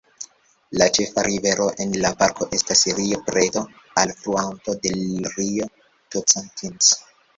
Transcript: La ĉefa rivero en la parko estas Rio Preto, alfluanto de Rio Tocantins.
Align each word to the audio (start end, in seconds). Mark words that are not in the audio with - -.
La 0.81 0.85
ĉefa 0.97 1.25
rivero 1.27 1.67
en 1.85 1.93
la 2.05 2.09
parko 2.23 2.47
estas 2.59 2.81
Rio 3.01 3.19
Preto, 3.27 3.63
alfluanto 4.05 4.75
de 4.87 4.95
Rio 5.37 5.69
Tocantins. 6.17 6.95